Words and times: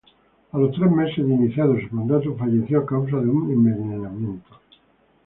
A 0.51 0.57
los 0.57 0.71
tres 0.75 0.89
meses 0.91 1.17
de 1.17 1.31
iniciado 1.31 1.75
su 1.79 1.95
mandato 1.95 2.35
falleció 2.35 2.79
a 2.79 2.85
causa 2.87 3.17
de 3.17 3.29
un 3.29 3.51
envenenamiento. 3.51 4.57